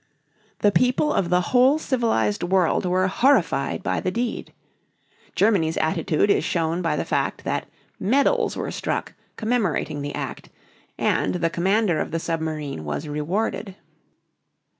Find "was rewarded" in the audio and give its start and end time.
12.83-13.75